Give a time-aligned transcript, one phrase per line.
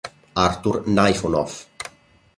[0.45, 1.51] Artur Najfonov